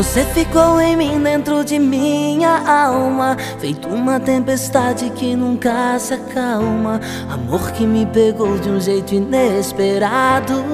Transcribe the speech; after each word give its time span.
Você 0.00 0.24
ficou 0.24 0.80
em 0.80 0.96
mim 0.96 1.22
dentro 1.22 1.62
de 1.62 1.78
minha 1.78 2.66
alma. 2.66 3.36
Feito 3.58 3.86
uma 3.86 4.18
tempestade 4.18 5.10
que 5.10 5.36
nunca 5.36 5.98
se 5.98 6.14
acalma. 6.14 6.98
Amor 7.30 7.70
que 7.72 7.84
me 7.84 8.06
pegou 8.06 8.56
de 8.56 8.70
um 8.70 8.80
jeito 8.80 9.14
inesperado. 9.14 10.64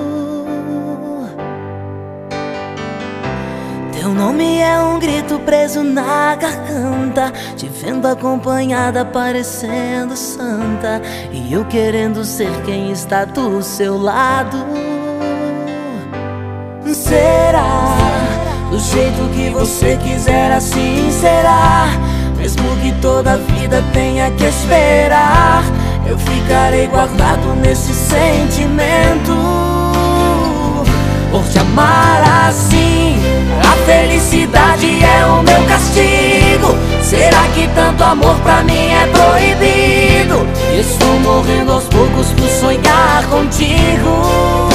Teu 3.98 4.10
nome 4.10 4.60
é 4.60 4.80
um 4.80 5.00
grito 5.00 5.40
preso 5.40 5.82
na 5.82 6.36
garganta. 6.36 7.32
Te 7.56 7.66
vendo 7.66 8.06
acompanhada 8.06 9.04
parecendo 9.04 10.16
santa. 10.16 11.02
E 11.32 11.52
eu 11.52 11.64
querendo 11.64 12.24
ser 12.24 12.62
quem 12.64 12.92
está 12.92 13.24
do 13.24 13.60
seu 13.60 13.98
lado 13.98 14.95
Do 18.76 18.82
jeito 18.82 19.30
que 19.34 19.48
você 19.48 19.98
quiser, 20.04 20.52
assim 20.52 21.10
será. 21.10 21.88
Mesmo 22.36 22.62
que 22.82 22.92
toda 23.00 23.32
a 23.32 23.36
vida 23.38 23.82
tenha 23.94 24.30
que 24.32 24.44
esperar, 24.44 25.64
eu 26.06 26.18
ficarei 26.18 26.86
guardado 26.86 27.56
nesse 27.56 27.94
sentimento. 27.94 29.32
Por 31.30 31.42
te 31.44 31.58
amar 31.58 32.48
assim, 32.50 33.16
a 33.62 33.86
felicidade 33.86 35.02
é 35.02 35.24
o 35.24 35.42
meu 35.42 35.62
castigo. 35.66 36.76
Será 37.02 37.44
que 37.54 37.66
tanto 37.68 38.04
amor 38.04 38.36
pra 38.40 38.62
mim 38.62 38.90
é 38.90 39.06
proibido? 39.06 40.46
Estou 40.78 41.18
morrendo 41.20 41.72
aos 41.72 41.84
poucos 41.84 42.26
por 42.32 42.50
sonhar 42.50 43.24
contigo. 43.30 44.65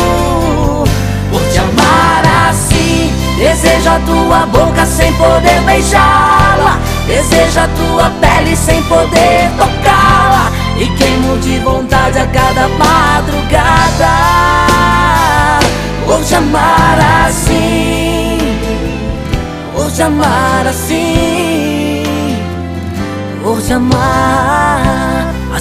Deseja 3.41 3.99
tua 4.05 4.45
boca 4.45 4.85
sem 4.85 5.11
poder 5.13 5.61
beijá-la. 5.61 6.77
Deseja 7.07 7.67
tua 7.75 8.11
pele 8.21 8.55
sem 8.55 8.83
poder 8.83 9.49
tocá-la. 9.57 10.51
E 10.77 10.85
queimo 10.95 11.35
de 11.39 11.57
vontade 11.57 12.19
a 12.19 12.27
cada 12.27 12.67
madrugada. 12.67 14.11
Vou 16.05 16.23
te 16.23 16.35
amar 16.35 16.99
assim. 17.27 18.37
Vou 19.75 19.89
te 19.89 20.03
amar 20.03 20.67
assim. 20.67 22.03
Vou 23.41 23.59
te 23.59 23.73
amar 23.73 24.70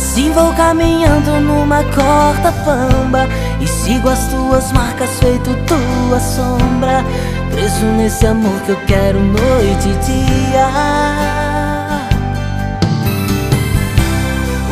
Assim 0.00 0.32
vou 0.32 0.50
caminhando 0.54 1.40
numa 1.40 1.84
corta 1.84 2.50
bamba 2.64 3.28
E 3.60 3.66
sigo 3.66 4.08
as 4.08 4.28
tuas 4.28 4.72
marcas 4.72 5.10
feito 5.20 5.54
tua 5.66 6.18
sombra. 6.18 7.04
Preso 7.52 7.84
nesse 7.98 8.26
amor 8.26 8.58
que 8.62 8.70
eu 8.70 8.80
quero 8.86 9.20
noite 9.20 9.88
e 9.90 9.96
dia. 10.06 10.68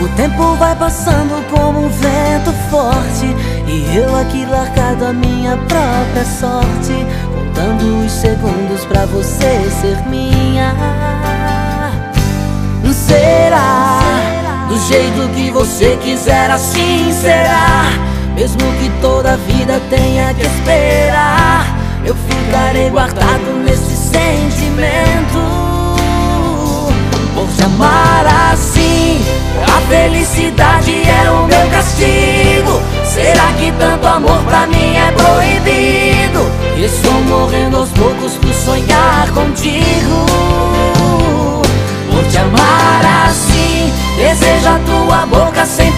O 0.02 0.08
tempo 0.16 0.54
vai 0.54 0.74
passando 0.76 1.46
como 1.50 1.84
um 1.84 1.88
vento 1.90 2.52
forte 2.70 3.26
E 3.66 3.96
eu 3.96 4.16
aqui 4.16 4.46
largado 4.46 5.04
a 5.04 5.12
minha 5.12 5.58
própria 5.58 6.24
sorte 6.24 7.06
Contando 7.34 8.06
os 8.06 8.12
segundos 8.12 8.82
pra 8.86 9.04
você 9.04 9.70
ser 9.80 10.08
minha. 10.08 10.74
Será? 13.08 13.97
Do 14.78 14.86
jeito 14.86 15.28
que 15.34 15.50
você 15.50 15.98
quiser 16.00 16.48
assim 16.52 17.12
será. 17.12 17.90
Mesmo 18.36 18.60
que 18.78 18.88
toda 19.00 19.32
a 19.32 19.36
vida 19.36 19.82
tenha 19.90 20.32
que 20.34 20.42
esperar 20.42 21.66
eu 22.04 22.14
ficarei 22.14 22.88
guardado 22.88 23.64
nesse 23.64 23.96
sentimento. 23.96 25.38
Por 27.34 27.48
te 27.56 27.64
amar 27.64 28.24
assim 28.52 29.20
A 29.66 29.80
felicidade 29.88 30.92
é 30.92 31.30
o 31.30 31.46
meu 31.46 31.70
castigo 31.70 32.27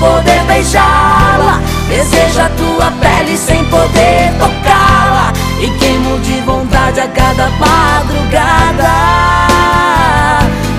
poder 0.01 0.43
beijá-la. 0.47 1.61
Deseja 1.89 2.51
tua 2.57 2.91
pele 3.01 3.37
sem 3.37 3.65
poder 3.67 4.33
tocá-la. 4.39 5.33
E 5.61 5.69
queimo 5.79 6.19
de 6.21 6.41
vontade 6.41 7.01
a 7.01 7.09
cada 7.09 7.51
madrugada. 7.51 8.91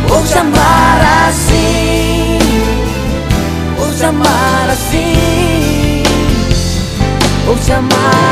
Vou 0.07 0.23
te 0.23 0.37
amar 0.37 1.27
assim. 1.29 2.39
Vou 3.77 3.93
te 3.93 4.03
amar 4.03 4.69
assim. 4.69 6.03
Vou 7.45 7.55
te 7.57 7.71
amar 7.71 8.30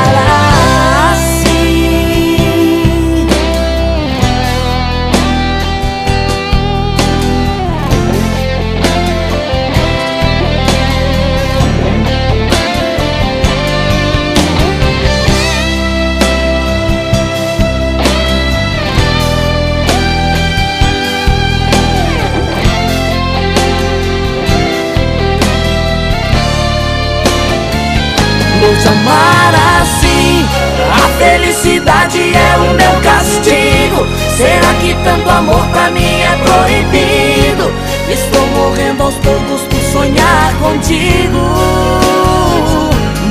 vou 28.60 28.76
te 28.76 28.88
amar 28.88 29.54
assim. 29.80 30.46
A 30.92 31.08
felicidade 31.18 32.32
é 32.34 32.56
o 32.58 32.74
meu 32.74 33.00
castigo. 33.02 34.06
Será 34.36 34.74
que 34.80 34.94
tanto 35.02 35.28
amor 35.28 35.66
pra 35.68 35.90
mim 35.90 36.20
é 36.20 36.38
proibido? 36.44 37.72
Estou 38.08 38.46
morrendo 38.48 39.02
aos 39.02 39.14
poucos 39.14 39.62
por 39.62 39.80
sonhar 39.92 40.52
contigo. 40.60 41.38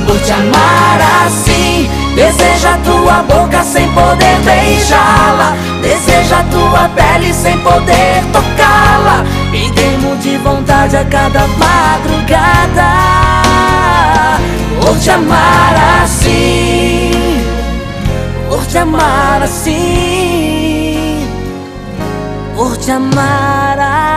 Vou 0.06 0.18
te 0.18 0.32
amar 0.32 1.00
assim. 1.26 1.88
Deseja 2.14 2.76
tua 2.84 3.22
boca 3.22 3.62
sem 3.62 3.88
poder 3.92 4.36
beijá-la. 4.44 5.54
Deseja 5.80 6.44
tua 6.50 6.88
pele 6.88 7.32
sem 7.32 7.56
poder 7.58 8.24
tocá-la. 8.32 9.24
E 9.52 9.70
queimo 9.70 10.16
de 10.16 10.36
vontade 10.38 10.96
a 10.96 11.04
cada 11.04 11.46
madrugada 11.46 13.49
por 14.80 14.98
te 14.98 15.10
amar 15.10 16.02
assim, 16.02 17.10
por 18.48 18.66
te 18.66 18.78
amar 18.78 19.42
assim, 19.42 21.26
por 22.56 22.76
te 22.76 22.90
amar 22.90 23.78
assim. 23.78 24.09